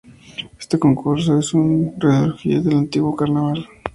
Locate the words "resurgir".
1.99-2.63